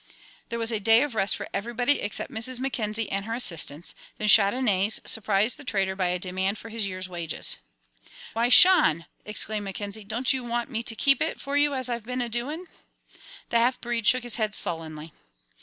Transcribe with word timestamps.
There 0.49 0.57
was 0.57 0.71
a 0.71 0.79
day 0.79 1.03
of 1.03 1.13
rest 1.13 1.35
for 1.35 1.47
everybody 1.53 2.01
except 2.01 2.31
Mrs. 2.33 2.57
Mackenzie 2.57 3.07
and 3.11 3.25
her 3.25 3.35
assistants; 3.35 3.93
then 4.17 4.27
Chandonnais 4.27 4.99
surprised 5.05 5.57
the 5.57 5.63
trader 5.63 5.95
by 5.95 6.07
a 6.07 6.17
demand 6.17 6.57
for 6.57 6.69
his 6.69 6.87
year's 6.87 7.07
wages. 7.07 7.57
"Why, 8.33 8.49
Chan!" 8.49 9.05
exclaimed 9.25 9.65
Mackenzie, 9.65 10.03
"don't 10.03 10.33
you 10.33 10.43
want 10.43 10.71
me 10.71 10.81
to 10.81 10.95
keep 10.95 11.21
it 11.21 11.39
for 11.39 11.55
you 11.55 11.75
as 11.75 11.87
I've 11.87 12.03
been 12.03 12.23
a 12.23 12.29
doing?" 12.29 12.65
The 13.51 13.57
half 13.59 13.79
breed 13.79 14.07
shook 14.07 14.23
his 14.23 14.37
head 14.37 14.55
sullenly. 14.55 15.13